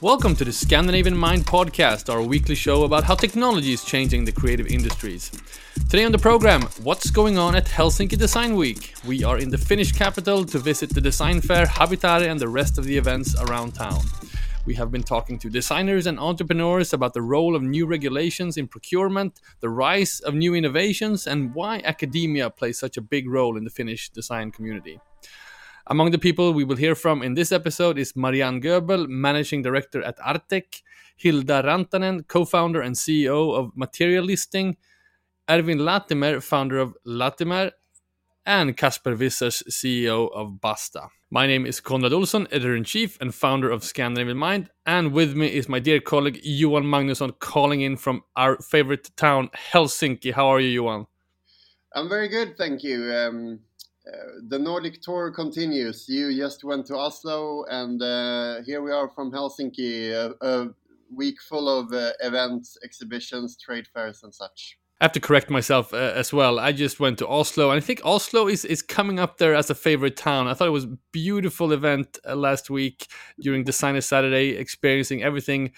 [0.00, 4.30] Welcome to the Scandinavian Mind podcast, our weekly show about how technology is changing the
[4.30, 5.32] creative industries.
[5.90, 8.94] Today on the program, what's going on at Helsinki Design Week?
[9.04, 12.78] We are in the Finnish capital to visit the design fair, Habitare, and the rest
[12.78, 14.02] of the events around town.
[14.66, 18.66] We have been talking to designers and entrepreneurs about the role of new regulations in
[18.66, 23.64] procurement, the rise of new innovations, and why academia plays such a big role in
[23.64, 24.98] the Finnish design community.
[25.88, 30.02] Among the people we will hear from in this episode is Marianne Goebl, Managing Director
[30.02, 30.80] at Artek,
[31.16, 34.78] Hilda Rantanen, co-founder and CEO of Materialisting,
[35.50, 37.72] Ervin Latimer, founder of Latimmier,
[38.46, 41.08] and Casper Vissers, CEO of Basta.
[41.30, 45.68] My name is Konrad Olsson, editor-in-chief and founder of Scandinavian Mind, and with me is
[45.68, 50.32] my dear colleague Johan Magnusson calling in from our favorite town, Helsinki.
[50.32, 51.06] How are you, Johan?
[51.94, 53.12] I'm very good, thank you.
[53.12, 53.60] Um,
[54.06, 54.16] uh,
[54.48, 56.06] the Nordic tour continues.
[56.08, 60.68] You just went to Oslo, and uh, here we are from Helsinki, a, a
[61.10, 64.78] week full of uh, events, exhibitions, trade fairs, and such.
[65.00, 66.60] I have to correct myself uh, as well.
[66.60, 69.68] I just went to Oslo, and I think Oslo is, is coming up there as
[69.68, 70.46] a favorite town.
[70.46, 73.08] I thought it was beautiful event uh, last week
[73.40, 75.72] during Designer Saturday, experiencing everything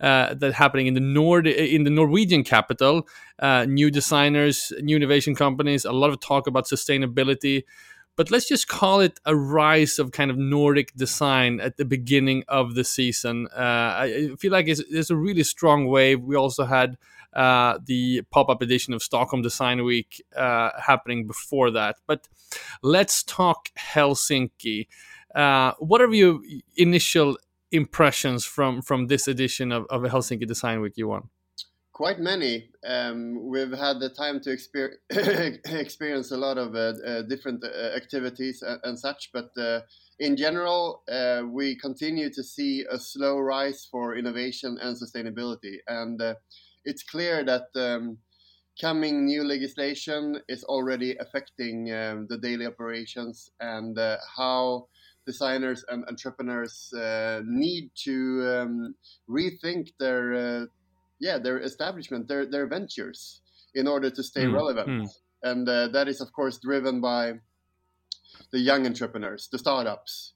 [0.00, 3.08] uh, that happening in the Nord in the Norwegian capital.
[3.40, 7.64] Uh, new designers, new innovation companies, a lot of talk about sustainability.
[8.16, 12.44] But let's just call it a rise of kind of Nordic design at the beginning
[12.48, 13.48] of the season.
[13.56, 16.20] Uh, I feel like it's a really strong wave.
[16.20, 16.98] We also had
[17.32, 21.96] uh, the pop-up edition of Stockholm Design Week uh, happening before that.
[22.06, 22.28] But
[22.82, 24.88] let's talk Helsinki.
[25.34, 26.40] Uh, what are your
[26.76, 27.38] initial
[27.72, 31.28] impressions from from this edition of, of Helsinki Design Week, Johan?
[31.92, 32.70] Quite many.
[32.84, 34.96] Um, we've had the time to exper-
[35.66, 39.50] experience a lot of uh, uh, different uh, activities and, and, such, but
[40.18, 45.76] in general, uh, we continue to see a slow rise for innovation and sustainability.
[45.88, 46.20] And
[46.84, 48.18] it's clear that um,
[48.80, 54.86] coming new legislation is already affecting um, the daily operations and uh, how
[55.26, 58.16] designers and entrepreneurs uh, need to
[58.56, 58.94] um,
[59.28, 60.66] rethink their uh,
[61.20, 63.42] yeah their establishment their their ventures
[63.74, 65.08] in order to stay mm, relevant mm.
[65.42, 67.32] and uh, that is of course driven by
[68.52, 70.34] the young entrepreneurs the startups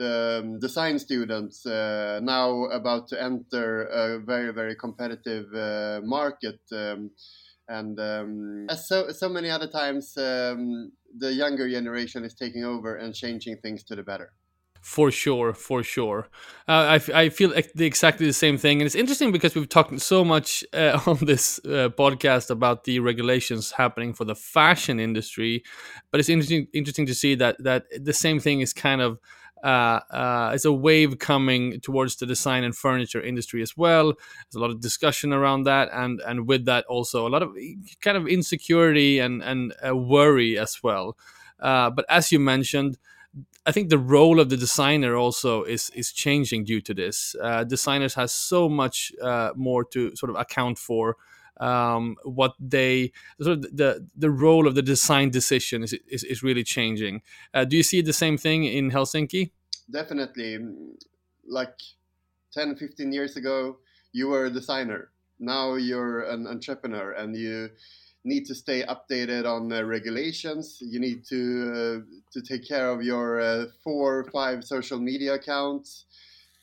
[0.00, 7.10] um, design students uh, now about to enter a very very competitive uh, market um,
[7.68, 12.96] and um, as so so many other times um, the younger generation is taking over
[12.96, 14.32] and changing things to the better.
[14.82, 16.28] For sure for sure.
[16.68, 20.24] Uh, I, I feel exactly the same thing and it's interesting because we've talked so
[20.24, 25.64] much uh, on this uh, podcast about the regulations happening for the fashion industry
[26.12, 29.18] but it's interesting interesting to see that that the same thing is kind of
[29.62, 34.12] uh, uh, it's a wave coming towards the design and furniture industry as well.
[34.14, 37.56] There's a lot of discussion around that, and and with that also a lot of
[38.00, 41.16] kind of insecurity and and uh, worry as well.
[41.58, 42.98] Uh, but as you mentioned,
[43.64, 47.34] I think the role of the designer also is is changing due to this.
[47.42, 51.16] Uh, designers has so much uh, more to sort of account for
[51.58, 56.42] um, what they sort of the the role of the design decision is is, is
[56.42, 57.22] really changing.
[57.54, 59.50] Uh, do you see the same thing in Helsinki?
[59.90, 60.58] Definitely,
[61.48, 61.78] like
[62.52, 63.76] 10, 15 years ago,
[64.12, 65.10] you were a designer.
[65.38, 67.70] Now you're an entrepreneur, and you
[68.24, 70.78] need to stay updated on uh, regulations.
[70.80, 71.42] You need to
[71.72, 76.06] uh, to take care of your uh, four or five social media accounts.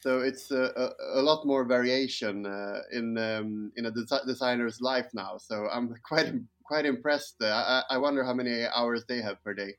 [0.03, 4.81] So it's a, a, a lot more variation uh, in um, in a desi- designer's
[4.81, 5.37] life now.
[5.37, 6.29] So I'm quite
[6.65, 7.35] quite impressed.
[7.41, 9.75] I, I wonder how many hours they have per day.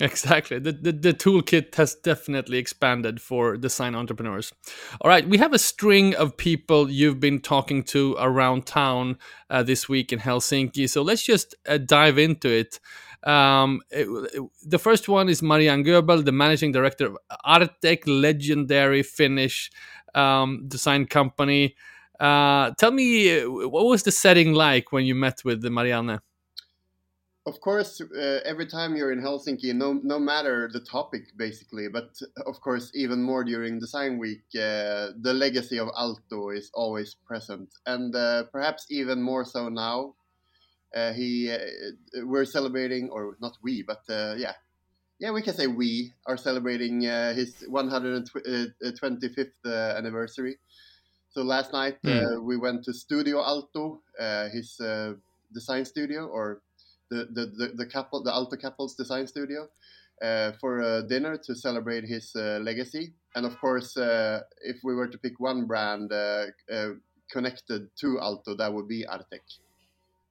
[0.00, 0.58] Exactly.
[0.58, 4.52] The, the, the toolkit has definitely expanded for design entrepreneurs.
[5.00, 9.18] All right, we have a string of people you've been talking to around town
[9.48, 10.88] uh, this week in Helsinki.
[10.88, 12.78] So let's just uh, dive into it.
[13.26, 19.02] Um, it, it, the first one is Marianne Goebl, the managing director of Artek, legendary
[19.02, 19.70] Finnish
[20.14, 21.74] um, design company.
[22.20, 26.20] Uh, tell me, what was the setting like when you met with the Marianne?
[27.46, 32.10] Of course, uh, every time you're in Helsinki, no, no matter the topic, basically, but
[32.44, 37.68] of course, even more during Design Week, uh, the legacy of Aalto is always present,
[37.86, 40.25] and uh, perhaps even more so now uh,
[41.14, 41.58] he uh,
[42.24, 44.54] we're celebrating, or not we, but uh, yeah,
[45.18, 50.58] yeah, we can say we are celebrating his 125th anniversary.
[51.30, 52.42] So last night mm.
[52.42, 54.00] we went to Studio Aalto,
[54.52, 54.80] his
[55.52, 56.62] design studio, or
[57.10, 59.68] the the the, the couple the Aalto Couples Design Studio
[60.22, 63.12] uh, for a dinner to celebrate his uh, legacy.
[63.34, 66.88] And of course, uh, if we were to pick one brand uh, uh,
[67.30, 69.58] connected to Aalto, that would be Artek.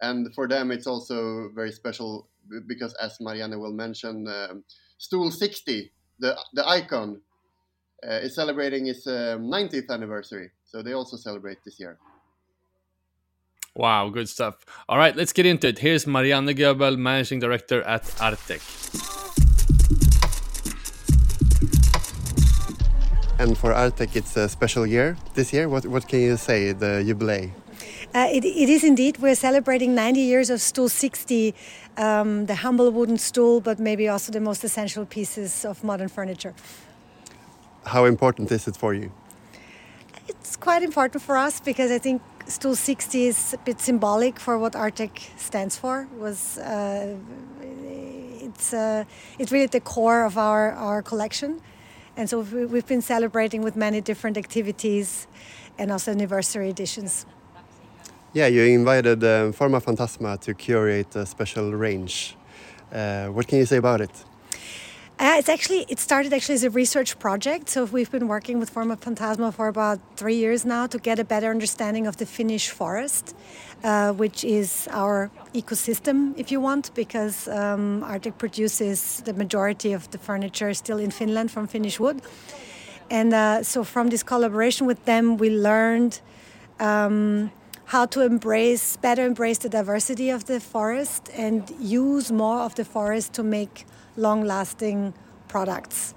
[0.06, 2.30] And for them, it's also very special
[2.68, 4.63] because, as Marianne will mention, um,
[4.98, 7.22] Stool 60, the the icon,
[8.07, 10.52] uh, is celebrating its 90th anniversary.
[10.63, 11.98] So they also celebrate this year.
[13.75, 14.56] Wow, good stuff.
[14.88, 15.80] All right, let's get into it.
[15.80, 18.62] Here's Marianne Goebl, Managing Director at Artek.
[23.38, 25.68] And for Artek, it's a special year this year.
[25.68, 27.51] What, what can you say, the jubilee?
[28.16, 29.18] Uh, it, it is indeed.
[29.18, 31.54] We're celebrating 90 years of Stool 60,
[31.98, 36.54] um, the humble wooden stool, but maybe also the most essential pieces of modern furniture.
[37.86, 39.12] How important is it for you?
[40.30, 44.58] It's quite important for us because I think Stool 60 is a bit symbolic for
[44.58, 46.08] what Artek stands for.
[46.18, 47.18] Was uh,
[48.40, 49.04] it's uh,
[49.40, 51.60] it's really the core of our, our collection
[52.18, 55.28] and so we've been celebrating with many different activities
[55.78, 57.26] and also anniversary editions.
[58.36, 62.36] Yeah, you invited um, Formafantasma to curate a special range.
[62.92, 64.12] Uh, what can you say about it?
[65.18, 67.70] Uh, it's actually it started actually as a research project.
[67.70, 71.50] So we've been working with Formafantasma for about three years now to get a better
[71.50, 73.34] understanding of the Finnish forest,
[73.86, 80.12] uh, which is our ecosystem, if you want, because um, Artek produces the majority of
[80.12, 82.22] the furniture still in Finland from Finnish wood.
[83.10, 86.20] And uh, so from this collaboration with them, we learned.
[86.82, 87.52] Um,
[87.86, 92.86] how to embrace better embrace the diversity of the forest and use more of the
[92.86, 93.86] forest to make
[94.18, 95.14] long lasting
[95.48, 96.14] products.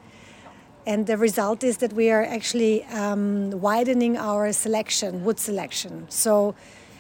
[0.86, 6.06] And the result is that we are actually um, widening our selection, wood selection.
[6.08, 6.54] So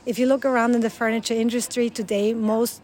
[0.04, 2.82] if you look around in the furniture industry today, most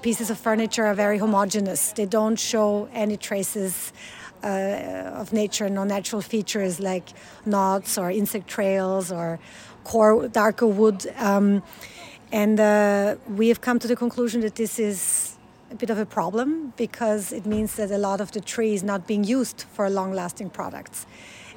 [0.00, 1.92] pieces of furniture are very homogeneous.
[1.92, 3.92] They don't show any traces
[4.44, 7.08] uh, of nature, no natural features like
[7.44, 9.40] knots or insect trails or
[9.88, 11.00] core darker wood.
[11.16, 11.62] Um,
[12.30, 15.38] and uh, we have come to the conclusion that this is
[15.70, 18.82] a bit of a problem because it means that a lot of the tree is
[18.82, 21.06] not being used for long lasting products.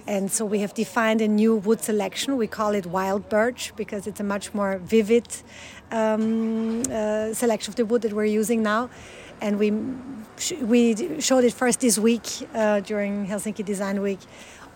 [0.08, 2.38] And so we have defined a new wood selection.
[2.38, 5.28] We call it wild birch because it's a much more vivid
[5.92, 8.90] um, uh, selection of the wood that we're using now.
[9.42, 9.72] And we,
[10.74, 14.20] we showed it first this week uh, during Helsinki Design Week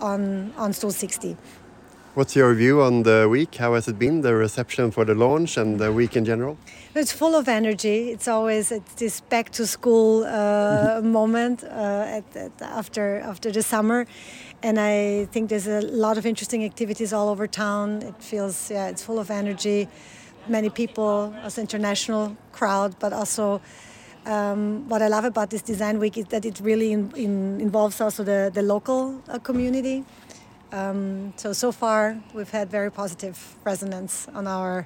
[0.01, 1.37] on, on Stool 60.
[2.15, 3.55] What's your view on the week?
[3.55, 6.57] How has it been, the reception for the launch and the week in general?
[6.95, 8.09] It's full of energy.
[8.09, 13.61] It's always it's this back to school uh, moment uh, at, at, after after the
[13.61, 14.05] summer,
[14.63, 18.01] and I think there's a lot of interesting activities all over town.
[18.01, 19.89] It feels yeah, it's full of energy.
[20.47, 23.59] Many people, as international crowd, but also.
[24.27, 28.01] Um, what I love about this design week is that it really in, in, involves
[28.01, 30.03] also the, the local uh, community.
[30.75, 34.85] Um, so so far we've had very positive resonance on our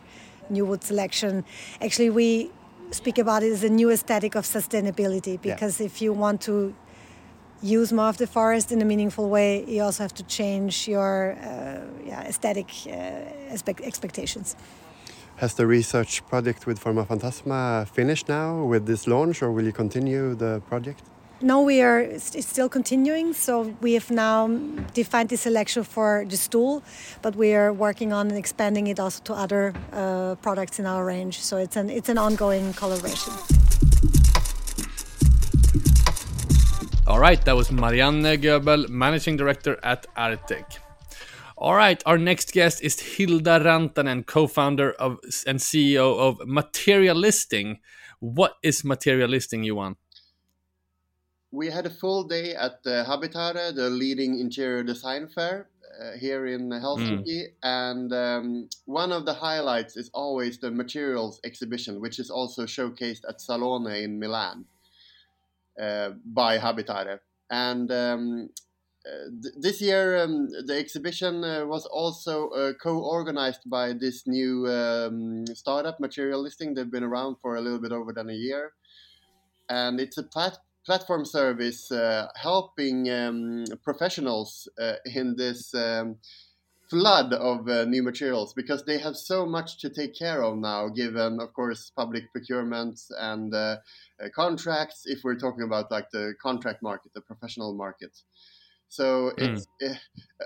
[0.50, 1.44] new wood selection.
[1.82, 2.52] Actually, we
[2.92, 5.88] speak about it as a new aesthetic of sustainability because yeah.
[5.88, 6.76] if you want to
[7.62, 11.34] use more of the forest in a meaningful way, you also have to change your
[11.34, 14.56] uh, yeah, aesthetic uh, expectations.
[15.38, 20.36] Has the research project with Formafantasma finished now with this launch, or will you continue
[20.36, 21.04] the project?
[21.42, 23.34] No, we are still continuing.
[23.34, 24.48] So we have now
[24.94, 26.84] defined the selection for the stool,
[27.22, 31.40] but we are working on expanding it also to other uh, products in our range.
[31.40, 33.34] So it's an it's an ongoing collaboration.
[37.08, 40.78] All right, that was Marianne Goebl, Managing Director at Artek.
[41.58, 47.80] All right, our next guest is Hilda Rantanen, co-founder of and CEO of Materialisting.
[48.20, 49.96] What is Material Materialisting, Johan?
[51.52, 56.46] We had a full day at the Habitare, the leading interior design fair uh, here
[56.46, 57.26] in Helsinki.
[57.26, 57.54] Mm.
[57.64, 63.22] And um, one of the highlights is always the materials exhibition, which is also showcased
[63.28, 64.66] at Salone in Milan
[65.82, 67.20] uh, by Habitare.
[67.50, 68.50] And um,
[69.08, 74.68] uh, th- this year, um, the exhibition uh, was also uh, co-organized by this new
[74.68, 76.76] um, startup, Materialisting.
[76.76, 78.74] They've been around for a little bit over than a year,
[79.68, 86.18] and it's a plat- platform service uh, helping um, professionals uh, in this um,
[86.90, 90.88] flood of uh, new materials because they have so much to take care of now,
[90.90, 93.78] given, of course, public procurements and uh,
[94.24, 95.04] uh, contracts.
[95.06, 98.18] If we're talking about like the contract market, the professional market.
[98.90, 99.94] So it's uh,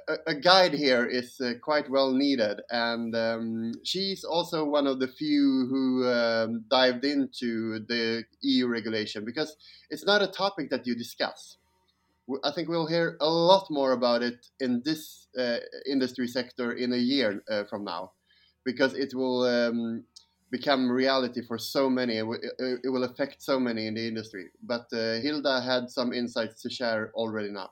[0.09, 4.99] a, a, guide here is uh, quite well needed, and um, she's also one of
[4.99, 9.55] the few who um, dived into the EU regulation because
[9.89, 11.55] it's not a topic that you discuss.
[12.43, 16.91] I think we'll hear a lot more about it in this uh, industry sector in
[16.91, 18.11] a year uh, from now,
[18.65, 20.03] because it will um,
[20.51, 22.17] become reality for so many.
[22.17, 22.25] It,
[22.83, 24.47] it, will affect so many in the industry.
[24.61, 27.71] But uh, Hilda had some insights to share already now.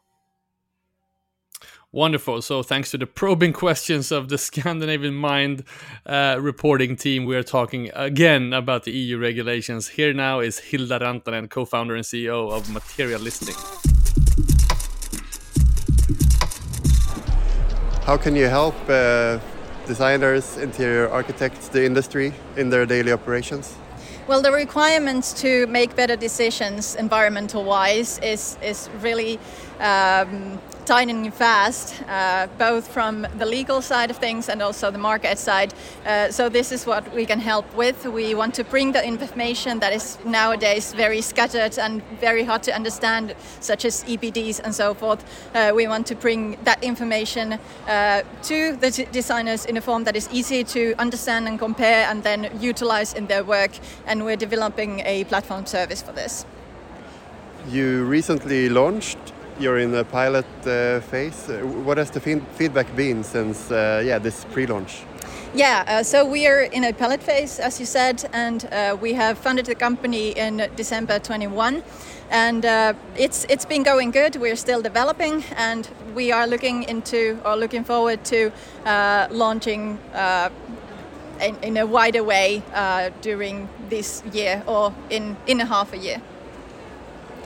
[1.94, 2.42] Wonderful.
[2.42, 5.66] So, thanks to the probing questions of the Scandinavian Mind
[6.06, 9.90] uh, reporting team, we are talking again about the EU regulations.
[9.90, 13.56] Here now is Hilda Rantanen, co founder and CEO of Materialisting.
[18.06, 19.40] How can you help uh,
[19.86, 23.76] designers, interior architects, the industry in their daily operations?
[24.28, 29.40] Well, the requirements to make better decisions environmental wise is, is really
[29.82, 30.58] um,
[30.92, 35.74] tightening fast, uh, both from the legal side of things and also the market side.
[36.06, 38.06] Uh, so this is what we can help with.
[38.06, 42.76] We want to bring the information that is nowadays very scattered and very hard to
[42.76, 45.24] understand, such as EPDs and so forth.
[45.56, 47.54] Uh, we want to bring that information
[47.88, 52.22] uh, to the designers in a form that is easy to understand and compare and
[52.24, 53.72] then utilize in their work.
[54.08, 56.46] And we're developing a platform service for this.
[57.70, 61.50] You recently launched you're in the pilot uh, phase.
[61.50, 65.04] Uh, what has the feedback been since uh, yeah this pre-launch?
[65.54, 69.14] Yeah, uh, so we are in a pilot phase, as you said, and uh, we
[69.14, 71.84] have funded the company in December 21,
[72.30, 74.36] and uh, it's it's been going good.
[74.36, 78.52] We're still developing, and we are looking into or looking forward to
[79.32, 80.00] launching.
[81.42, 82.62] In, in, a wider way
[83.22, 86.22] during this year or in, in a half a year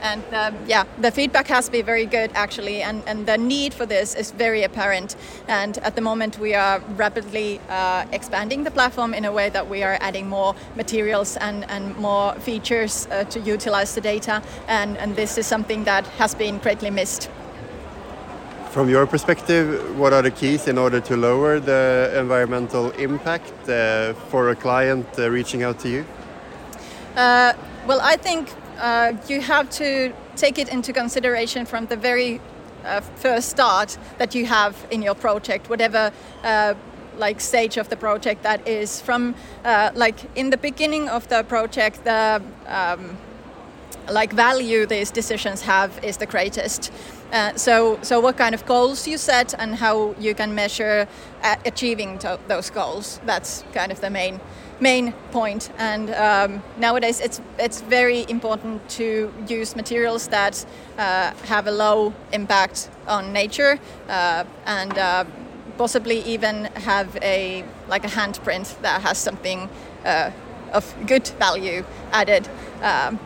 [0.02, 3.86] and um, yeah, the feedback has been very good actually, and, and the need for
[3.86, 5.16] this is very apparent.
[5.48, 9.68] And at the moment, we are rapidly uh, expanding the platform in a way that
[9.68, 14.96] we are adding more materials and, and more features uh, to utilize the data, and,
[14.98, 17.30] and this is something that has been greatly missed.
[18.70, 24.12] From your perspective, what are the keys in order to lower the environmental impact uh,
[24.28, 26.04] for a client uh, reaching out to you?
[27.16, 27.54] Uh,
[27.86, 32.40] well, I think uh, you have to take it into consideration from the very
[32.84, 36.12] uh, first start that you have in your project, whatever
[36.44, 36.74] uh,
[37.18, 39.00] like stage of the project that is.
[39.00, 43.16] From uh, like in the beginning of the project, the um,
[44.10, 46.92] like value these decisions have is the greatest.
[47.32, 51.08] Uh, so, so what kind of goals you set and how you can measure
[51.42, 53.20] uh, achieving those goals.
[53.26, 54.40] That's kind of the main
[54.80, 55.70] main point.
[55.78, 60.66] And um, nowadays, it's it's very important to use materials that
[60.98, 63.78] uh, have a low impact on nature
[64.08, 65.24] uh, and uh,
[65.78, 69.68] possibly even have a like a handprint that has something
[70.04, 70.30] uh,
[70.72, 72.48] of good value added.
[72.82, 73.18] Um,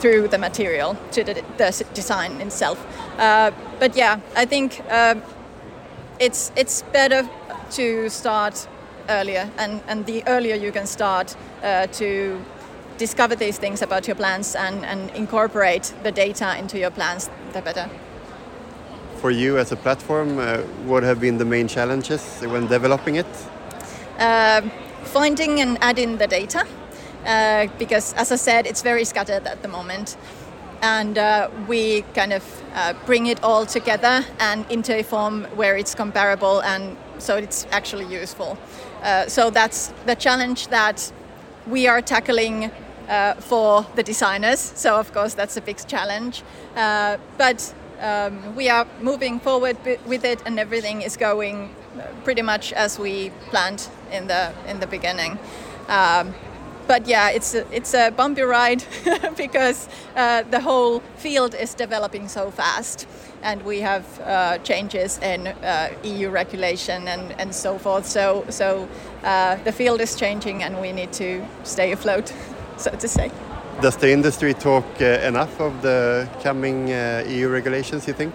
[0.00, 2.84] through the material to the, the design itself,
[3.18, 5.14] uh, but yeah, I think uh,
[6.18, 7.28] it's it's better
[7.70, 8.68] to start
[9.08, 12.40] earlier, and, and the earlier you can start uh, to
[12.98, 17.60] discover these things about your plants and, and incorporate the data into your plans, the
[17.60, 17.88] better.
[19.16, 23.26] For you as a platform, uh, what have been the main challenges when developing it?
[24.18, 24.62] Uh,
[25.04, 26.66] finding and adding the data,
[27.24, 30.16] uh, because as I said, it's very scattered at the moment.
[30.82, 32.44] And uh, we kind of
[32.74, 37.66] uh, bring it all together and into a form where it's comparable and so it's
[37.70, 38.58] actually useful.
[39.06, 41.12] Uh, so that's the challenge that
[41.68, 42.72] we are tackling
[43.08, 44.58] uh, for the designers.
[44.58, 46.42] So of course that's a big challenge,
[46.74, 51.70] uh, but um, we are moving forward with it, and everything is going
[52.24, 55.38] pretty much as we planned in the in the beginning.
[55.88, 56.34] Um,
[56.86, 58.84] but yeah, it's a, it's a bumpy ride
[59.36, 63.06] because uh, the whole field is developing so fast
[63.42, 68.06] and we have uh, changes in uh, EU regulation and, and so forth.
[68.06, 68.88] So, so
[69.22, 72.32] uh, the field is changing and we need to stay afloat,
[72.76, 73.30] so to say.
[73.80, 78.34] Does the industry talk uh, enough of the coming uh, EU regulations, you think?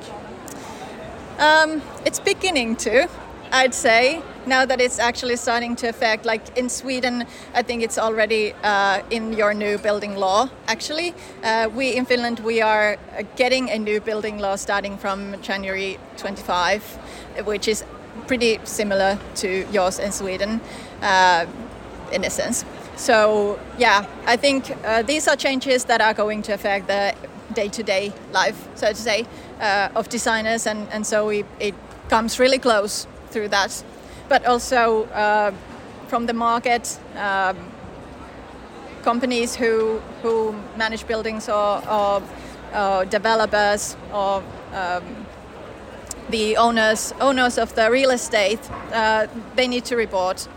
[1.39, 3.09] Um, it's beginning to.
[3.51, 7.97] I'd say now that it's actually starting to affect, like in Sweden, I think it's
[7.97, 10.49] already uh, in your new building law.
[10.67, 12.97] Actually, uh, we in Finland we are
[13.35, 16.83] getting a new building law starting from January 25,
[17.45, 17.83] which is
[18.27, 20.61] pretty similar to yours in Sweden,
[21.01, 21.45] uh,
[22.11, 22.65] in a sense.
[22.95, 27.13] So yeah, I think uh, these are changes that are going to affect the
[27.53, 29.25] day-to-day life, so to say,
[29.59, 31.75] uh, of designers, and and so we, it
[32.09, 33.83] comes really close through that,
[34.31, 35.51] but also uh,
[36.07, 36.97] from the market.
[37.17, 37.57] Um,
[39.03, 42.21] companies who who manage buildings or, or,
[42.75, 45.03] or developers or um,
[46.29, 48.59] the owners owners of the real estate
[48.93, 50.47] uh, they need to report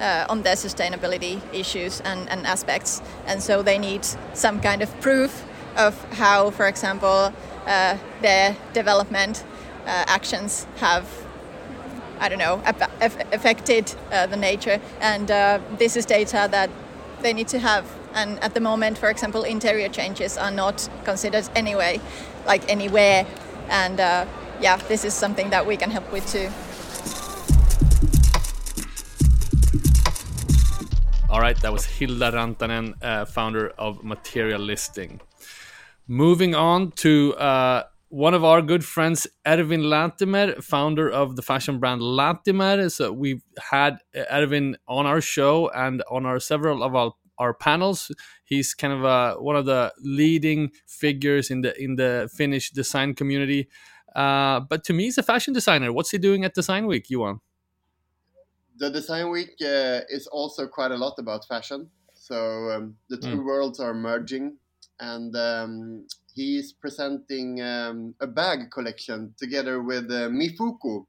[0.00, 5.00] uh, on their sustainability issues and, and aspects and so they need some kind of
[5.00, 5.44] proof
[5.76, 7.32] of how for example
[7.66, 9.44] uh, their development
[9.86, 11.06] uh, actions have
[12.22, 12.62] I don't know
[13.32, 16.70] affected uh, the nature and uh, this is data that
[17.20, 17.84] they need to have.
[18.14, 22.00] And at the moment, for example, interior changes are not considered anyway,
[22.46, 23.26] like anywhere.
[23.68, 24.26] And uh,
[24.60, 26.48] yeah, this is something that we can help with too.
[31.30, 35.20] All right, that was Hilda Rantanen, uh, founder of Materialisting.
[36.06, 41.78] Moving on to uh, one of our good friends, Ervin Latimer, founder of the fashion
[41.78, 42.92] brand Latimmier.
[42.92, 48.12] So we've had Ervin on our show and on our several of our, our panels.
[48.44, 53.14] He's kind of uh, one of the leading figures in the in the Finnish design
[53.14, 53.70] community.
[54.14, 55.90] Uh, but to me, he's a fashion designer.
[55.90, 57.40] What's he doing at Design Week, Johan?
[58.76, 61.88] The Design Week uh, is also quite a lot about fashion.
[62.12, 63.44] So um, the two mm.
[63.46, 64.58] worlds are merging,
[65.00, 71.06] and um, he's presenting um, a bag collection together with uh, Mifuko.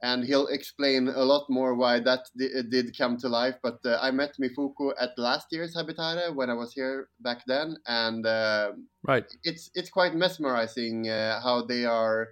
[0.00, 3.56] And he'll explain a lot more why that d- did come to life.
[3.62, 7.76] But uh, I met Mifuko at last year's Habitare when I was here back then,
[7.84, 8.72] and uh,
[9.02, 12.28] right, it's it's quite mesmerizing uh, how they are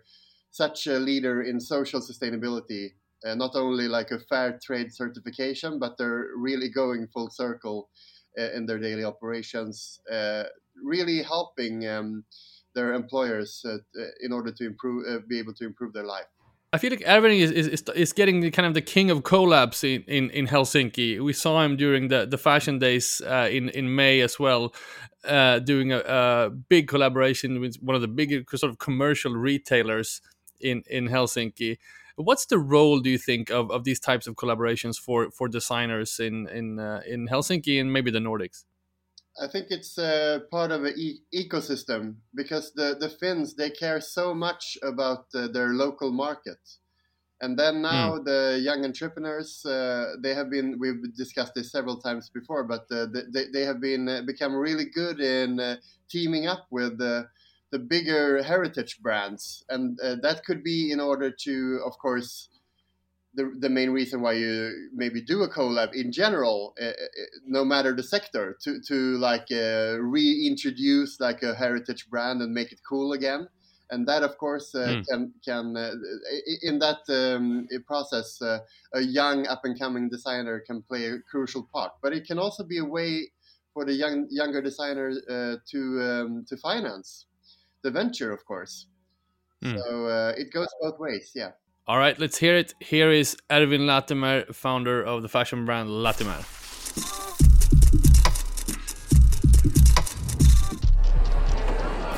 [0.52, 2.90] such a leader in social sustainability.
[3.26, 7.90] Uh, not only like a fair trade certification, but they're really going full circle
[8.38, 9.98] uh, in their daily operations
[10.82, 12.24] really helping um,
[12.74, 13.78] their employers uh,
[14.20, 16.26] in order to improve, uh, be able to improve their life.
[16.72, 20.02] I feel like Ervin is, is, is getting kind of the king of collabs in,
[20.02, 21.20] in, in Helsinki.
[21.24, 24.74] We saw him during the, the fashion days uh, in, in May as well,
[25.24, 30.20] uh, doing a, a, big collaboration with one of the big sort of commercial retailers
[30.60, 31.78] in, in Helsinki.
[32.16, 36.18] What's the role, do you think, of, of these types of collaborations for, for designers
[36.18, 38.64] in in uh, in Helsinki and maybe the Nordics?
[39.40, 44.00] I think it's uh, part of an e- ecosystem because the, the Finns they care
[44.00, 46.58] so much about uh, their local market,
[47.40, 48.24] and then now mm.
[48.24, 53.06] the young entrepreneurs uh, they have been we've discussed this several times before, but uh,
[53.30, 55.76] they, they have been uh, become really good in uh,
[56.08, 57.28] teaming up with the
[57.72, 62.48] the bigger heritage brands, and that could be in order to, of course
[63.36, 66.92] the, the main reason why you maybe do a collab in general, uh,
[67.46, 72.72] no matter the sector, to to like uh, reintroduce like a heritage brand and make
[72.72, 73.48] it cool again.
[73.90, 75.04] And that, of course, uh, mm.
[75.06, 75.76] can can
[76.62, 81.92] in that um, process, a young up and coming designer can play a crucial part.
[82.02, 83.30] But it can also be a way
[83.72, 85.12] for the young younger designer
[85.70, 87.26] to um, to finance
[87.82, 88.86] the venture, of course.
[89.62, 89.78] Mm.
[89.78, 91.52] So it goes both ways, yeah.
[91.88, 92.74] All right, let's hear it.
[92.80, 96.42] Here is Ervin Latimer, founder of the fashion brand Latimmier.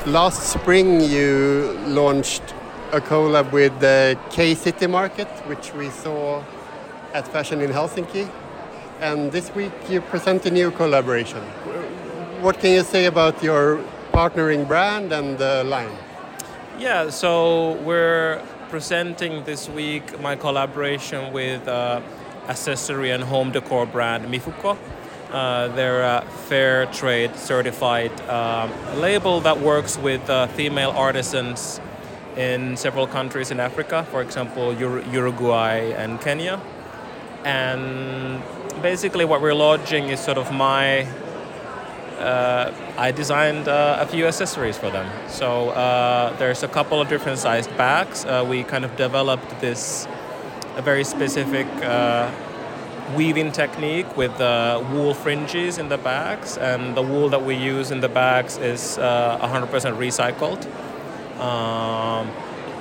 [0.07, 2.41] Last spring, you launched
[2.93, 6.43] a collab with the K City Market, which we saw
[7.13, 8.27] at Fashion in Helsinki.
[9.01, 11.43] And this week, you present a new collaboration.
[12.41, 13.79] What can you say about your
[14.13, 15.95] partnering brand and the line?
[16.79, 22.01] Yeah, so we're presenting this week my collaboration with uh,
[22.47, 24.77] accessory and home decor brand Mifuko.
[25.31, 31.79] Uh, they're a fair trade certified um, label that works with uh, female artisans
[32.37, 36.59] in several countries in Africa, for example, Ur- Uruguay and Kenya.
[37.43, 38.41] And
[38.81, 41.07] basically, what we're launching is sort of my
[42.19, 45.09] uh, I designed uh, a few accessories for them.
[45.29, 48.25] So uh, there's a couple of different sized bags.
[48.25, 50.07] Uh, we kind of developed this
[50.75, 52.31] a very specific uh,
[53.15, 57.91] weaving technique with uh, wool fringes in the bags, and the wool that we use
[57.91, 60.65] in the bags is 100% recycled.
[61.39, 62.29] Um,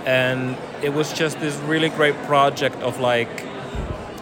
[0.04, 3.44] and it was just this really great project of like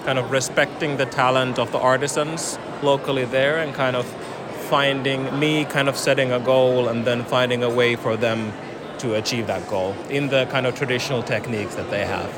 [0.04, 4.06] kind of respecting the talent of the artisans locally there and kind of
[4.68, 8.52] finding me kind of setting a goal and then finding a way for them
[8.98, 12.30] to achieve that goal in the kind of traditional techniques that they have.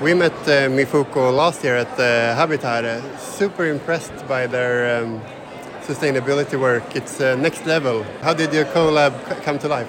[0.00, 3.00] We met uh, Mifuko last year at the Habitare.
[3.18, 5.22] Super impressed by their um,
[5.80, 6.94] sustainability work.
[6.94, 8.04] It's uh, next level.
[8.20, 9.88] How did your collab come to life?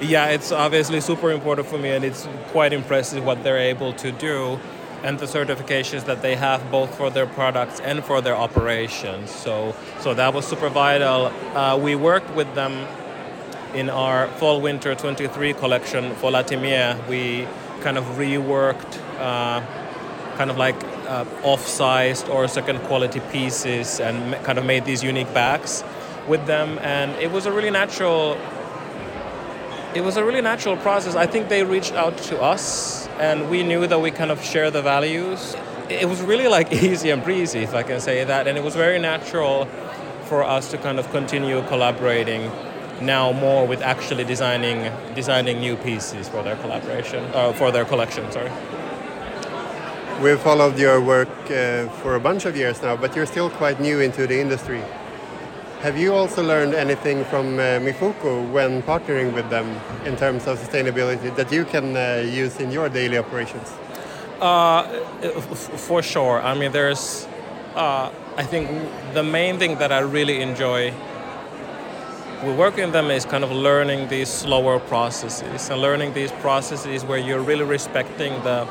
[0.00, 4.12] Yeah, it's obviously super important for me, and it's quite impressive what they're able to
[4.12, 4.58] do
[5.02, 9.30] and the certifications that they have both for their products and for their operations.
[9.30, 11.26] So, so that was super vital.
[11.54, 12.86] Uh, we worked with them
[13.74, 17.06] in our fall winter 23 collection for Latimmier.
[17.08, 17.46] We
[17.80, 19.64] kind of reworked, uh,
[20.36, 25.32] kind of like uh, off-sized or second quality pieces, and kind of made these unique
[25.32, 25.82] bags
[26.28, 26.78] with them.
[26.82, 28.36] And it was a really natural.
[29.94, 31.16] It was a really natural process.
[31.16, 34.70] I think they reached out to us and we knew that we kind of share
[34.70, 35.54] the values.
[35.90, 38.74] It was really like easy and breezy, if I can say that, and it was
[38.74, 39.66] very natural
[40.24, 42.50] for us to kind of continue collaborating
[43.02, 48.30] now more with actually designing designing new pieces for their collaboration uh, for their collection.
[48.32, 48.50] Sorry.
[50.22, 53.80] We've followed your work uh, for a bunch of years now, but you're still quite
[53.80, 54.82] new into the industry.
[55.80, 60.58] Have you also learned anything from uh, Mifuko when partnering with them in terms of
[60.58, 63.66] sustainability that you can uh, use in your daily operations?
[64.42, 64.82] Uh,
[65.78, 66.42] for sure.
[66.42, 67.26] I mean, there's,
[67.74, 68.68] uh, I think
[69.14, 70.92] the main thing that I really enjoy
[72.44, 77.06] with working with them is kind of learning these slower processes and learning these processes
[77.06, 78.68] where you're really respecting the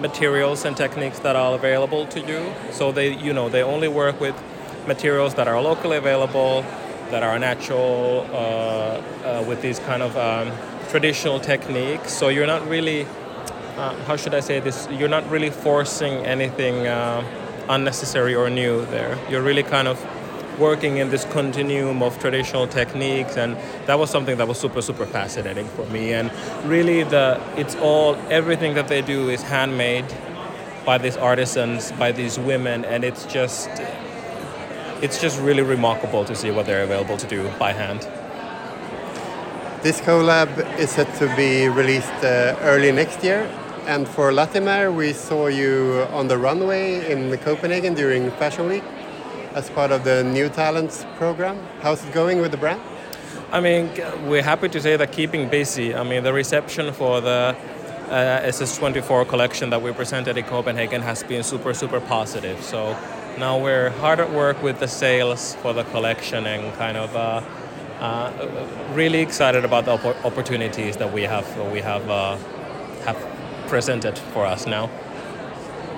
[0.00, 2.50] materials and techniques that are available to you.
[2.72, 4.34] So they, you know, they only work with
[4.86, 6.64] materials that are locally available,
[7.10, 10.50] that are natural, uh, uh, with these kind of um,
[10.90, 12.12] traditional techniques.
[12.12, 13.06] So you're not really,
[13.76, 14.88] uh, how should I say this?
[14.90, 17.24] You're not really forcing anything uh,
[17.68, 19.18] unnecessary or new there.
[19.30, 19.98] You're really kind of
[20.58, 25.04] working in this continuum of traditional techniques and that was something that was super super
[25.04, 26.30] fascinating for me and
[26.64, 30.04] really the it's all everything that they do is handmade
[30.86, 33.68] by these artisans by these women and it's just
[35.02, 38.00] it's just really remarkable to see what they're available to do by hand.
[39.82, 43.42] This collab is set to be released uh, early next year.
[43.86, 48.82] And for Latimmier, we saw you on the runway in Copenhagen during Fashion Week
[49.52, 51.58] as part of the New Talents program.
[51.82, 52.80] How's it going with the brand?
[53.52, 53.90] I mean,
[54.26, 55.94] we're happy to say that keeping busy.
[55.94, 57.54] I mean, the reception for the
[58.08, 62.62] uh, SS24 collection that we presented in Copenhagen has been super, super positive.
[62.62, 62.96] So
[63.38, 67.42] now we're hard at work with the sales for the collection and kind of uh,
[68.00, 68.32] uh,
[68.92, 72.36] really excited about the op- opportunities that we have we have uh,
[73.04, 73.18] have
[73.66, 74.90] presented for us now.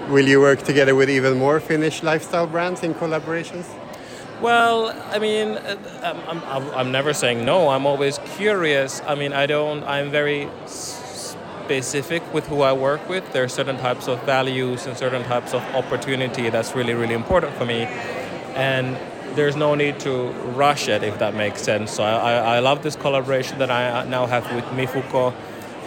[0.09, 3.67] Will you work together with even more Finnish lifestyle brands in collaborations?
[4.41, 5.77] Well, I mean, uh,
[6.29, 7.71] I'm, I'm, I'm never saying no.
[7.71, 9.03] I'm always curious.
[9.07, 9.83] I mean, I don't.
[9.85, 10.49] I'm very
[11.67, 13.25] specific with who I work with.
[13.33, 17.53] There are certain types of values and certain types of opportunity that's really, really important
[17.57, 17.83] for me.
[18.55, 18.97] And
[19.35, 20.29] there's no need to
[20.63, 21.91] rush it, if that makes sense.
[21.91, 25.35] So I, I, love this collaboration that I now have with Mifuko.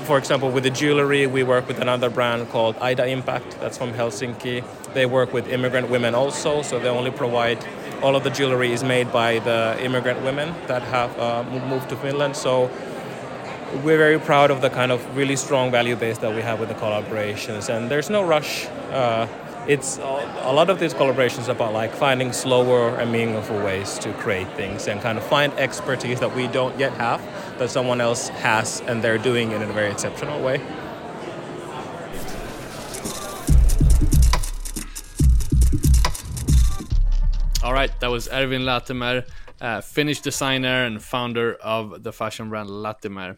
[0.04, 3.94] For example, with the jewelry, we work with another brand called Ida Impact, that's from
[3.94, 4.64] Helsinki.
[4.94, 7.66] They work with immigrant women also, so they only provide
[8.04, 11.96] all of the jewelry is made by the immigrant women that have uh, moved to
[11.96, 12.36] Finland.
[12.36, 12.70] So
[13.84, 16.70] we're very proud of the kind of really strong value base that we have with
[16.70, 18.66] the collaborations and there's no rush.
[18.92, 19.28] Uh,
[19.68, 24.48] it's a lot of these collaborations about like finding slower and meaningful ways to create
[24.54, 27.22] things and kind of find expertise that we don't yet have
[27.60, 30.60] that someone else has and they're doing it in a very exceptional way.
[37.64, 39.26] All right that was ervin latimer
[39.62, 43.38] uh, finnish designer and founder of the fashion brand latimmier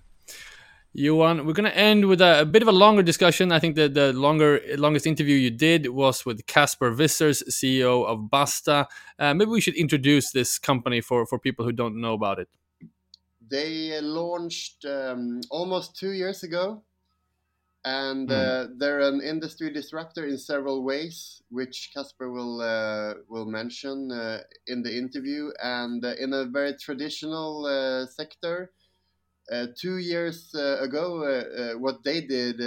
[0.94, 3.52] Johan, we're going to end with a, a, bit of a longer discussion.
[3.52, 8.30] I think the, the longer longest interview you did was with Casper Vissers, CEO of
[8.30, 8.88] Basta.
[9.18, 12.50] Uh, maybe we should introduce this company for, for people who don't know about it.
[13.50, 16.84] They launched um, almost two years ago,
[17.86, 18.34] and mm.
[18.34, 24.40] uh, they're an industry disruptor in several ways, which Casper will uh, will mention uh,
[24.68, 28.81] in the interview, and uh, in a very traditional uh, sector uh,
[29.80, 32.58] two years uh, ago, uh, what they did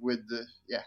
[0.00, 0.24] with
[0.68, 0.82] yeah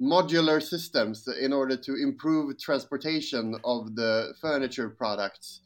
[0.00, 5.60] modular systems in order to improve transportation of the furniture products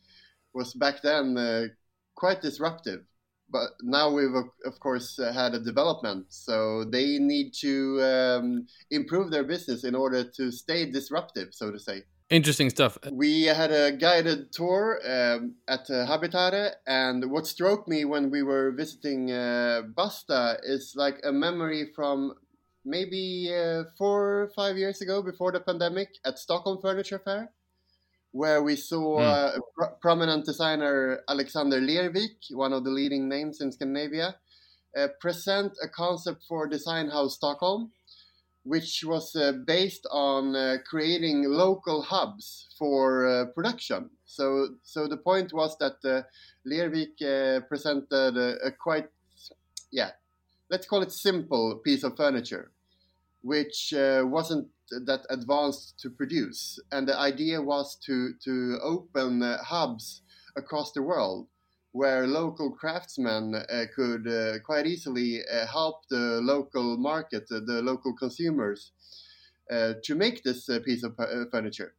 [0.52, 1.70] was back then
[2.16, 3.04] quite disruptive.
[3.48, 6.26] But now we've of course had a development.
[6.30, 11.78] So they need to um, improve their business in order to stay disruptive so to
[11.78, 12.02] say
[12.34, 12.98] Interesting stuff.
[13.12, 18.42] We had a guided tour um, at uh, Habitare, and what struck me when we
[18.42, 22.34] were visiting uh, Basta is like a memory from
[22.84, 27.52] maybe uh, four or five years ago before the pandemic at Stockholm Furniture Fair,
[28.32, 29.30] where we saw Mm.
[29.30, 34.34] uh, pro- prominent designer Alexander Lervik, one of the leading names in Scandinavia,
[34.98, 37.92] uh, present a concept for Design House Stockholm,
[38.64, 44.10] which was uh, based on uh, creating local hubs for uh, production.
[44.24, 46.22] So, so the point was that uh,
[46.66, 49.08] Lervik uh, presented a, a quite,
[49.92, 50.10] yeah,
[50.70, 52.72] let's call it simple piece of furniture,
[53.42, 56.78] which uh, wasn't that advanced to produce.
[56.90, 60.22] And the idea was to to open uh, hubs
[60.56, 61.48] across the world
[61.94, 67.82] where local craftsmen uh, could uh, quite easily uh, help the local market, uh, the
[67.82, 68.92] local consumers,
[69.70, 71.94] uh, to make this uh, piece of fu- furniture.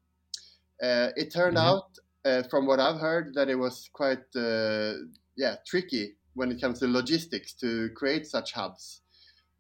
[0.82, 1.58] Uh, it turned Mhm.
[1.58, 4.94] out, uh, from what I've heard, that it was quite uh,
[5.36, 9.02] yeah tricky when it comes to logistics to create such hubs.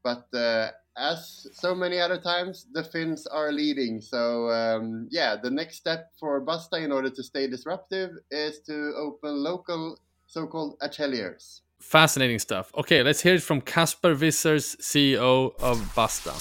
[0.03, 4.01] But uh, as so many other times, the Finns are leading.
[4.01, 8.93] So um, yeah, the next step for Basta in order to stay disruptive is to
[8.95, 11.61] open local so-called ateliers.
[11.79, 12.71] Fascinating stuff.
[12.75, 16.33] Okay, let's hear it from Casper Vissers, CEO of Basta.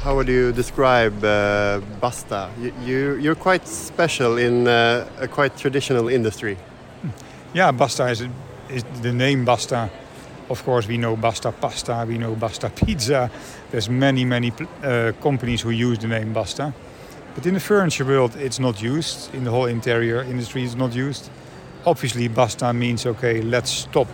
[0.00, 2.50] How would you describe uh, Basta?
[2.60, 6.58] You, you, you're quite special in uh, a quite traditional industry.
[7.54, 8.26] Yeah, Basta is,
[8.68, 9.88] is the name Basta.
[10.50, 13.30] Of course, we know Basta Pasta, we know Basta Pizza.
[13.70, 16.74] There's many, many uh, companies who use the name Basta.
[17.34, 19.34] But in the furniture world, it's not used.
[19.34, 21.30] In the whole interior industry, it's not used.
[21.84, 24.08] Obviously, Basta means okay, let's stop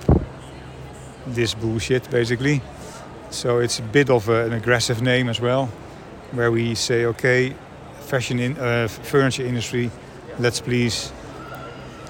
[1.27, 2.63] this bullshit, basically.
[3.31, 5.67] So it's a bit of a, an aggressive name as well,
[6.33, 7.55] where we say, okay,
[8.01, 9.91] fashion in uh, furniture industry,
[10.39, 11.13] let's please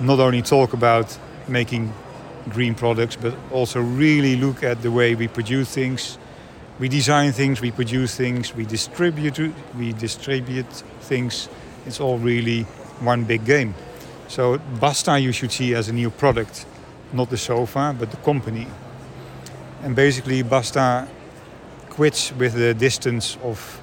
[0.00, 1.18] not only talk about
[1.48, 1.92] making
[2.48, 6.18] green products, but also really look at the way we produce things.
[6.80, 11.50] We design things, we produce things, we distribute, we distribute things.
[11.84, 12.62] It's all really
[13.00, 13.74] one big game.
[14.28, 16.64] So Basta you should see as a new product,
[17.12, 18.66] not the sofa, but the company.
[19.82, 21.06] And basically Basta
[21.90, 23.78] quits with the distance of,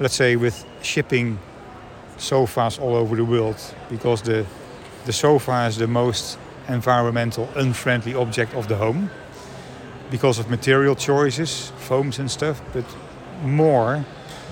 [0.00, 1.38] let's say, with shipping
[2.16, 3.56] sofas all over the world
[3.88, 4.44] because the
[5.04, 9.10] the sofa is the most environmental unfriendly object of the home
[10.12, 12.84] because of material choices, foams and stuff, but
[13.42, 14.04] more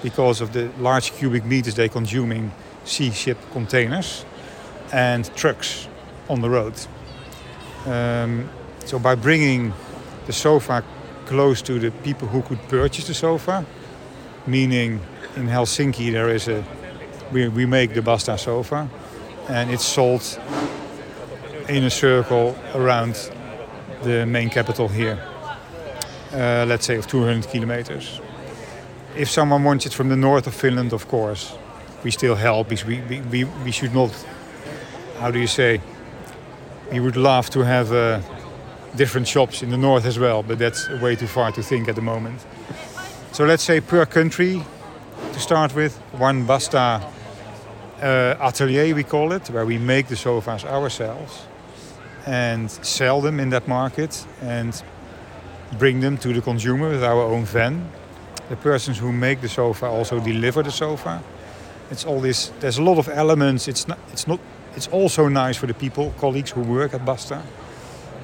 [0.03, 2.51] because of the large cubic meters they consume in
[2.85, 4.25] sea ship containers
[4.93, 5.87] and trucks
[6.31, 6.75] on the road.
[7.85, 8.49] Um,
[8.87, 9.75] so by bringing
[10.27, 10.83] the sofa
[11.27, 13.65] close to the people who could purchase the sofa,
[14.47, 14.99] meaning
[15.37, 16.65] in Helsinki there is a
[17.33, 18.89] we, we make the Basta sofa
[19.49, 20.23] and it's sold
[21.69, 23.31] in a circle around
[24.03, 25.30] the main capital here.
[26.33, 28.21] Uh, let's say of 200 kilometers.
[29.17, 31.59] If someone wants it from the north of Finland, of course,
[32.05, 34.11] we still help because we, we, we, should not,
[35.19, 35.81] how do you say,
[36.93, 38.21] we would love to have uh,
[38.95, 41.97] different shops in the north as well, but that's way too far to think at
[41.97, 42.47] the moment.
[43.33, 44.63] So let's say per country,
[45.33, 47.03] to start with, one Basta
[48.01, 51.47] uh, atelier, we call it, where we make the sofas ourselves
[52.25, 54.81] and sell them in that market and
[55.79, 57.91] bring them to the consumer with our own van.
[58.49, 61.23] The persons who make the sofa also deliver the sofa.
[61.91, 62.53] It's all this.
[62.61, 63.69] There's a lot of elements.
[63.69, 63.99] It's not.
[64.13, 64.41] It's not.
[64.77, 67.43] It's also nice for the people, colleagues who work at Basta,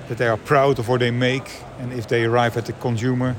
[0.08, 3.34] that they are proud of what they make, and if they arrive at the consumer,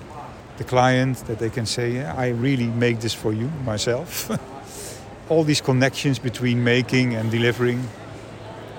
[0.58, 4.30] the client, that they can say, yeah, "I really make this for you myself."
[5.30, 7.88] all these connections between making and delivering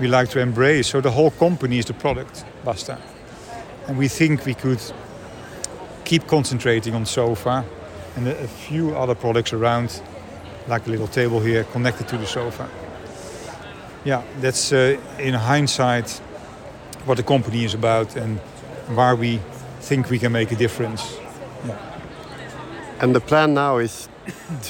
[0.00, 0.86] we like to embrace.
[0.86, 2.98] So the whole company is the product, Basta.
[3.86, 4.80] And we think we could
[6.08, 7.62] keep concentrating on sofa
[8.16, 10.02] and a, few other products around,
[10.66, 12.66] like a little table here connected to the sofa.
[14.04, 16.10] Yeah, that's uh, in hindsight
[17.04, 18.38] what the company is about and
[18.96, 19.40] where we
[19.80, 21.18] think we can make a difference.
[21.66, 21.76] Yeah.
[23.00, 24.08] And the plan now is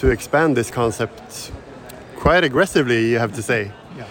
[0.00, 1.52] to expand this concept
[2.16, 3.70] quite aggressively, you have to say.
[3.96, 4.04] Yeah.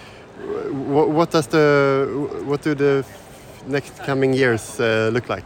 [0.70, 2.06] What, what does the
[2.46, 3.04] what do the
[3.66, 5.44] next coming years uh, look like?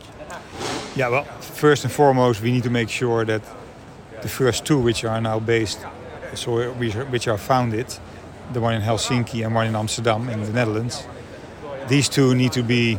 [0.94, 1.26] Yeah, well,
[1.62, 3.40] first and foremost, we need to make sure that
[4.20, 5.78] the first two, which are now based,
[6.34, 7.86] so which are, founded,
[8.52, 11.06] the one in Helsinki and one in Amsterdam in the Netherlands,
[11.86, 12.98] these two need to be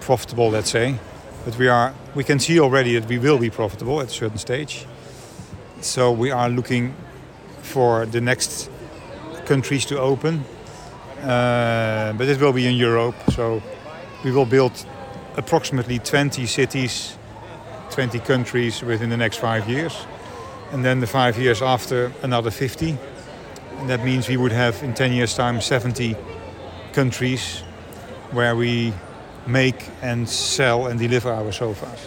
[0.00, 0.98] profitable, let's say.
[1.46, 4.36] But we are, we can see already that we will be profitable at a certain
[4.36, 4.84] stage.
[5.80, 6.94] So we are looking
[7.62, 8.68] for the next
[9.46, 10.44] countries to open,
[11.22, 13.16] uh, but it will be in Europe.
[13.32, 13.62] So
[14.22, 14.72] we will build
[15.38, 17.16] approximately 20 cities,
[17.94, 20.06] 20 countries within the next five years.
[20.72, 22.98] and then the five years after another 50.
[23.78, 26.16] And that means we would have in 10 years' time 70
[26.92, 27.60] countries
[28.32, 28.92] where we
[29.46, 32.00] make and sell and deliver our sofas.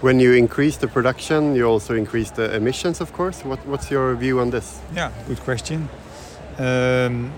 [0.00, 3.44] When you increase the production, you also increase the emissions, of course.
[3.44, 4.80] What, what's your view on this?
[4.94, 5.88] Yeah, good question.
[6.58, 7.32] Um,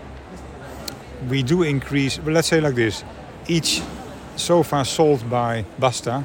[1.30, 3.04] we do increase, well, let's say like this
[3.48, 3.82] each
[4.36, 6.24] sofa sold by Basta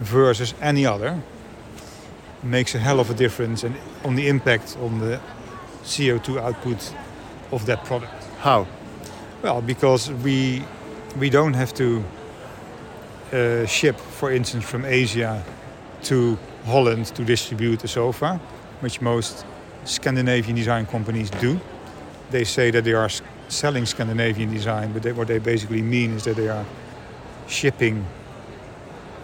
[0.00, 1.20] versus any other
[2.42, 5.20] makes a hell of a difference and on the impact on the
[5.84, 6.94] CO2 output
[7.52, 8.24] of that product.
[8.40, 8.66] How?
[9.42, 10.64] Well, because we
[11.18, 12.04] we don't have to
[13.32, 15.44] uh, ship, for instance, from Asia
[16.04, 18.40] to Holland to distribute a sofa,
[18.80, 19.44] which most
[19.84, 21.60] Scandinavian design companies do.
[22.30, 23.10] They say that they are
[23.48, 26.64] selling Scandinavian design, but they, what they basically mean is that they are
[27.48, 28.06] shipping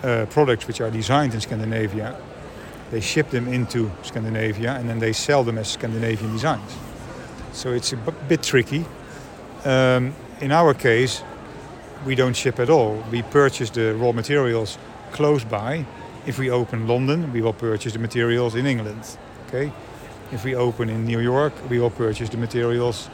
[0.03, 2.17] uh, products which are designed in Scandinavia.
[2.91, 6.77] They ship them into Scandinavia and then they sell them as Scandinavian designs.
[7.53, 8.85] So it's a bit tricky.
[9.65, 11.23] Um, in our case,
[12.05, 13.03] we don't ship at all.
[13.11, 14.79] We purchase the raw materials
[15.13, 15.87] close by.
[16.27, 19.19] If we open London, we will purchase the materials in England.
[19.49, 19.73] Okay?
[20.33, 23.09] If we open in New York, we will purchase the materials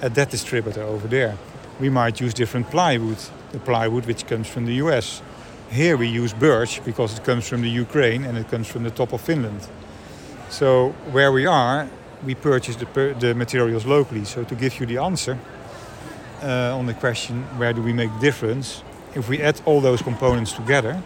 [0.00, 1.36] at that distributor over there.
[1.80, 3.18] We might use different plywood,
[3.52, 5.22] the plywood which comes from the US.
[5.72, 8.90] Here we use birch because it comes from the Ukraine and it comes from the
[8.90, 9.66] top of Finland.
[10.50, 11.88] So where we are,
[12.26, 14.26] we purchase the, the materials locally.
[14.26, 15.38] So to give you the answer
[16.42, 18.82] uh, on the question, where do we make difference?
[19.14, 21.02] If we add all those components together,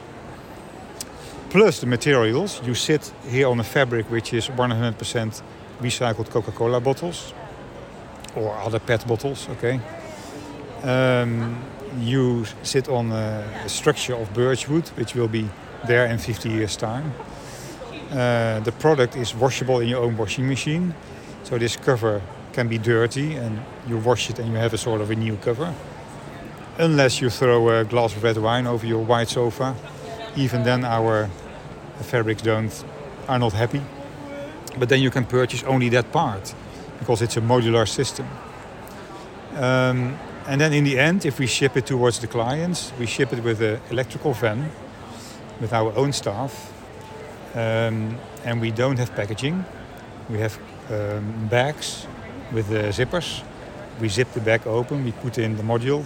[1.51, 5.43] plus the materials, you sit here on a fabric which is 100%
[5.81, 7.33] recycled Coca-Cola bottles
[8.35, 9.81] or other PET bottles, okay?
[10.83, 11.57] Um,
[12.01, 15.49] you sit on a, structure of birchwood, which will be
[15.87, 17.13] there in 50 years' time.
[18.11, 20.95] Uh, the product is washable in your own washing machine.
[21.45, 25.01] So this cover can be dirty and you wash it and you have a sort
[25.01, 25.75] of a new cover.
[26.79, 29.75] Unless you throw a glass of red wine over your white sofa,
[30.37, 31.29] even then our
[32.01, 32.85] fabrics don't
[33.29, 33.83] are not happy.
[34.79, 36.55] But then you can purchase only that part
[36.99, 38.27] because it's a modular system.
[39.57, 43.33] Um, and then in the end, if we ship it towards the clients, we ship
[43.33, 44.71] it with an electrical van
[45.61, 46.73] with our own staff.
[47.55, 49.65] Um, and we don't have packaging.
[50.29, 50.59] We have
[50.91, 52.07] um, bags
[52.53, 53.43] with the zippers.
[54.01, 56.05] We zip the bag open, we put in the module,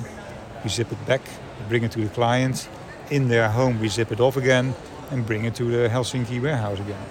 [0.62, 1.22] we zip it back,
[1.68, 2.68] bring it to the client.
[3.10, 4.74] In their home, we zip it off again
[5.10, 7.02] and bring it to the Helsinki warehouse again.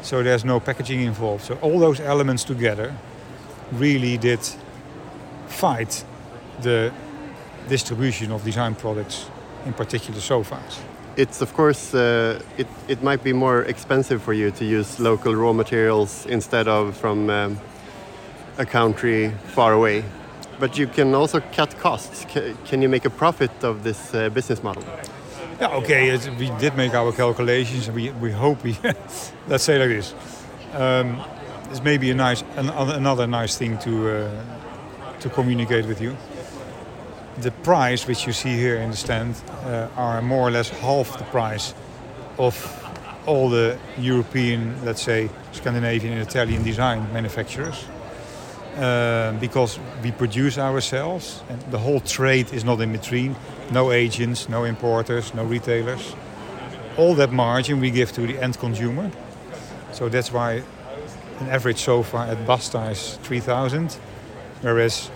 [0.00, 1.44] So there's no packaging involved.
[1.44, 2.94] So all those elements together
[3.72, 4.40] really did
[5.48, 6.04] fight
[6.62, 6.92] the
[7.68, 9.26] distribution of design products,
[9.66, 10.80] in particular sofas.
[11.16, 15.34] It's of course uh, it it might be more expensive for you to use local
[15.34, 17.58] raw materials instead of from um,
[18.58, 20.04] a country far away,
[20.60, 22.26] but you can also cut costs.
[22.32, 24.84] C can you make a profit of this uh, business model?
[25.60, 26.10] Yeah, okay.
[26.10, 28.76] It, we did make our calculations, and we we hope we
[29.48, 30.14] let's say like this.
[30.74, 31.20] Um,
[31.70, 34.30] this may be a nice an, another nice thing to uh,
[35.20, 36.16] to communicate with you.
[37.40, 41.16] The price which you see here in the stand uh, are more or less half
[41.18, 41.74] the price
[42.38, 42.54] of
[43.26, 47.84] all the European, let's say, Scandinavian and Italian design manufacturers.
[48.78, 53.34] Uh, because we produce ourselves and the whole trade is not in between.
[53.72, 56.14] No agents, no importers, no retailers.
[56.96, 59.10] All that margin we give to the end consumer.
[59.92, 60.62] So that's why
[61.40, 63.94] an average sofa at Basta is 3,000,
[64.62, 65.10] whereas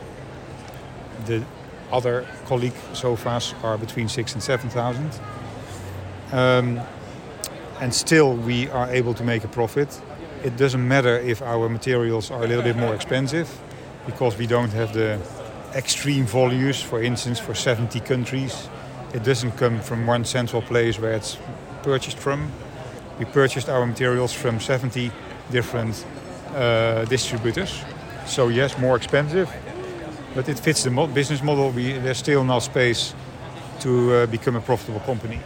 [1.27, 1.45] the
[1.93, 5.21] other colleague sofas are between six and 7,000.
[6.33, 6.81] Um,
[7.81, 10.01] and still we are able to make a profit
[10.45, 13.49] it doesn't matter if our materials are a little bit more expensive
[14.07, 15.21] because we don't have the
[15.75, 18.69] extreme volumes, for instance, for 70 countries.
[19.15, 21.39] It doesn't come from one central place where it's
[21.83, 22.51] purchased from.
[23.19, 25.13] We purchased our materials from 70
[25.51, 26.05] different
[26.55, 27.85] uh, distributors.
[28.27, 29.49] So yes, more expensive,
[30.35, 31.71] but it fits the business model.
[31.71, 33.15] We, there's still enough space
[33.81, 35.41] to uh, become a profitable company.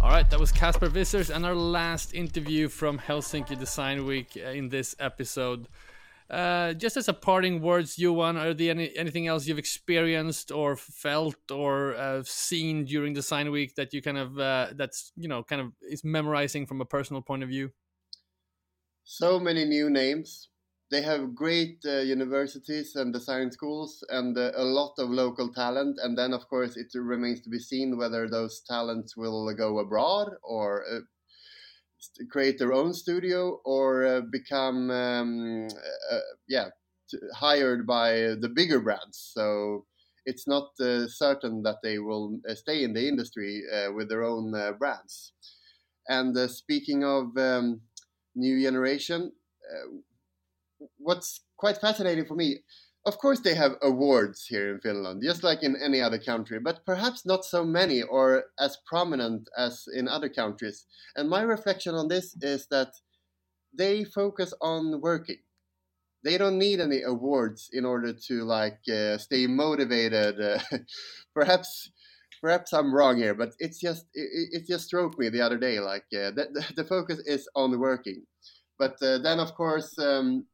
[0.00, 4.50] All right, that was Casper Vissers and our last interview from Helsinki Design Week uh,
[4.50, 5.68] in this episode.
[6.30, 10.76] Uh, just as a parting words, Johan, are there any, anything else you've experienced or
[10.76, 15.28] felt or uh, seen during the Design Week that you kind of uh, that's you
[15.28, 17.70] know kind of is memorizing from a personal point of view?
[19.10, 20.50] So many new names,
[20.90, 25.98] they have great uh, universities and design schools and uh, a lot of local talent.
[26.02, 30.32] And then of course it remains to be seen whether those talents will go abroad
[30.42, 31.00] or uh,
[32.30, 35.68] create their own studio or uh, become um,
[36.12, 36.68] uh, yeah
[37.32, 38.10] hired by
[38.42, 39.30] the bigger brands.
[39.32, 39.86] So
[40.26, 43.62] it's not uh, certain that they will stay in the industry
[43.94, 45.32] with their own brands.
[46.10, 47.80] And speaking of um,
[48.38, 49.32] new generation
[50.98, 52.58] what's quite fascinating for me,
[53.06, 56.84] of course, they have awards here in Finland, just like in any other country, but
[56.84, 60.84] perhaps not so many or as prominent as in other countries.
[61.16, 62.92] And my reflection on this is that
[63.72, 65.38] they focus on working.
[66.24, 70.40] They don't need any awards in order to like uh, stay motivated.
[70.40, 70.58] Uh,
[71.34, 71.90] perhaps,
[72.40, 75.80] perhaps I'm wrong here, but it's just it, it just struck me the other day.
[75.80, 78.22] Like uh, the, the focus is on the working,
[78.78, 79.98] but uh, then of course.
[79.98, 80.46] Um,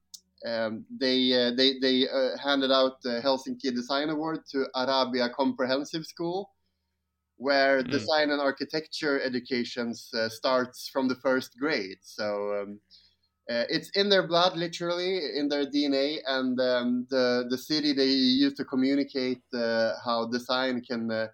[0.47, 6.05] um, they uh, they they uh, handed out the Helsinki Design Award to Arabia Comprehensive
[6.05, 6.51] School,
[7.37, 7.91] where mm.
[7.91, 11.99] design and architecture education uh, starts from the first grade.
[12.03, 12.81] So um,
[13.51, 18.07] uh, it's in their blood, literally in their DNA, and um, the the city they
[18.07, 21.29] use to communicate uh, how design can uh,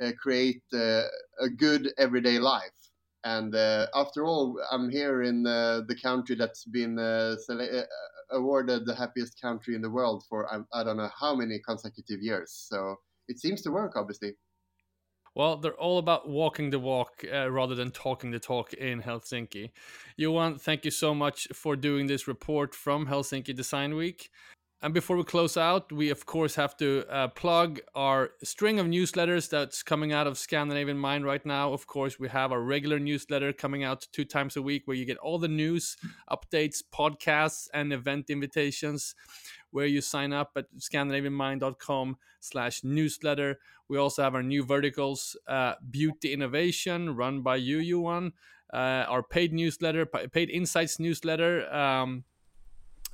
[0.00, 1.02] Uh, create uh,
[1.40, 2.90] a good everyday life.
[3.24, 6.98] And uh, after all, I'm here in the country that's been
[8.30, 12.20] awarded the happiest country in the world for I, I don't know how many consecutive
[12.20, 12.52] years.
[12.70, 12.96] So
[13.28, 14.34] it seems to work, obviously.
[15.34, 19.70] Well, they're all about walking the walk uh, rather than talking the talk in Helsinki.
[20.16, 24.30] Johan, thank you so much for doing this report from Helsinki Design Week.
[24.82, 28.86] And before we close out, we of course have to uh, plug our string of
[28.86, 31.72] newsletters that's coming out of Scandinavian Mind right now.
[31.72, 35.06] Of course, we have our regular newsletter coming out two times a week where you
[35.06, 35.96] get all the news,
[36.30, 39.14] updates, podcasts, and event invitations
[39.70, 43.58] where you sign up at scandinavianmind.com slash newsletter.
[43.88, 48.32] We also have our new verticals, uh, Beauty Innovation, run by you, Johan,
[48.72, 52.24] uh, our paid newsletter, paid insights newsletter, um,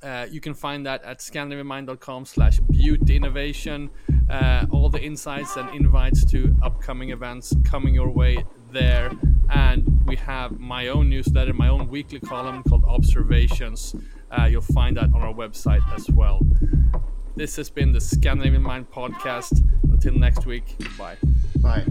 [0.03, 3.89] uh, you can find that at scandinavianmind.com slash beauty innovation.
[4.29, 9.11] Uh, all the insights and invites to upcoming events coming your way there.
[9.49, 13.95] And we have my own newsletter, my own weekly column called Observations.
[14.31, 16.41] Uh, you'll find that on our website as well.
[17.35, 19.63] This has been the Scandinavian Mind podcast.
[19.83, 21.17] Until next week, bye.
[21.61, 21.85] Bye.